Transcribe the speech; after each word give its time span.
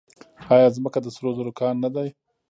آیا 0.53 0.67
ځمکه 0.75 0.99
د 1.01 1.07
سرو 1.15 1.29
زرو 1.37 1.51
کان 1.59 1.75
نه 1.83 1.89
دی؟ 1.95 2.09